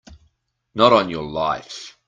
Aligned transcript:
Not 0.73 0.93
on 0.93 1.11
your 1.11 1.21
life! 1.23 1.95